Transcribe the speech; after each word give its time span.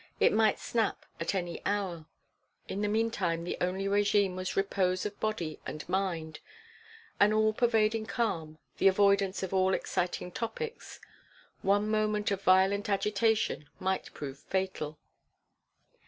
It 0.19 0.33
might 0.33 0.57
snap 0.57 1.05
at 1.19 1.35
any 1.35 1.61
hour. 1.63 2.07
In 2.67 2.81
the 2.81 2.87
meantime 2.87 3.43
the 3.43 3.55
only 3.61 3.87
regime 3.87 4.35
was 4.35 4.57
repose 4.57 5.05
of 5.05 5.19
body 5.19 5.59
and 5.63 5.87
mind, 5.87 6.39
an 7.19 7.31
all 7.31 7.53
pervading 7.53 8.07
calm, 8.07 8.57
the 8.79 8.87
avoidance 8.87 9.43
of 9.43 9.53
all 9.53 9.75
exciting 9.75 10.31
topics. 10.31 10.99
One 11.61 11.87
moment 11.87 12.31
of 12.31 12.41
violent 12.41 12.89
agitation 12.89 13.69
might 13.79 14.11
prove 14.15 14.39
fatal. 14.39 14.97